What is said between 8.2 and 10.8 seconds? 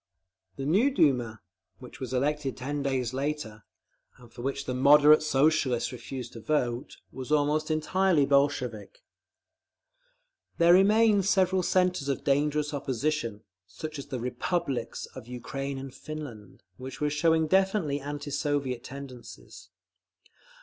Bolshevik…. There